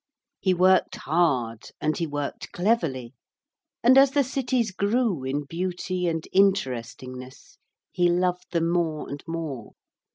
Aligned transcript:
He 0.39 0.55
worked 0.55 0.95
hard 0.95 1.65
and 1.79 1.95
he 1.95 2.07
worked 2.07 2.51
cleverly, 2.51 3.13
and 3.83 3.99
as 3.99 4.09
the 4.09 4.23
cities 4.23 4.71
grew 4.71 5.23
in 5.23 5.43
beauty 5.43 6.07
and 6.07 6.27
interestingness 6.31 7.59
he 7.91 8.09
loved 8.09 8.47
them 8.51 8.71
more 8.71 9.07
and 9.07 9.23
more. 9.27 9.73